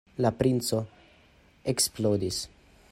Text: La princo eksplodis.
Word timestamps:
La 0.25 0.29
princo 0.37 0.79
eksplodis. 1.75 2.43